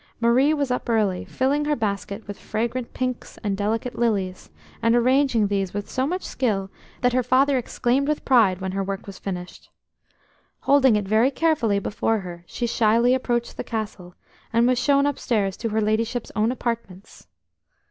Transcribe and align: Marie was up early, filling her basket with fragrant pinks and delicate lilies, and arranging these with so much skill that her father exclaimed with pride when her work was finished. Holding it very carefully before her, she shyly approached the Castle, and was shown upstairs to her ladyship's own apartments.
Marie 0.19 0.51
was 0.51 0.71
up 0.71 0.89
early, 0.89 1.23
filling 1.25 1.65
her 1.65 1.75
basket 1.75 2.27
with 2.27 2.39
fragrant 2.39 2.91
pinks 2.91 3.37
and 3.43 3.55
delicate 3.55 3.99
lilies, 3.99 4.49
and 4.81 4.95
arranging 4.95 5.45
these 5.45 5.75
with 5.75 5.87
so 5.87 6.07
much 6.07 6.23
skill 6.23 6.71
that 7.01 7.13
her 7.13 7.21
father 7.21 7.55
exclaimed 7.55 8.07
with 8.07 8.25
pride 8.25 8.61
when 8.61 8.71
her 8.71 8.83
work 8.83 9.05
was 9.05 9.19
finished. 9.19 9.69
Holding 10.61 10.95
it 10.95 11.07
very 11.07 11.29
carefully 11.29 11.77
before 11.77 12.21
her, 12.21 12.43
she 12.47 12.65
shyly 12.65 13.13
approached 13.13 13.57
the 13.57 13.63
Castle, 13.63 14.15
and 14.51 14.65
was 14.67 14.79
shown 14.79 15.05
upstairs 15.05 15.55
to 15.57 15.69
her 15.69 15.79
ladyship's 15.81 16.31
own 16.35 16.51
apartments. 16.51 17.27